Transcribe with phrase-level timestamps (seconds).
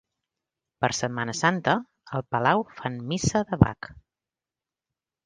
[0.85, 1.75] Per Setmana Santa,
[2.19, 3.91] al Palau fan Missa de Bach.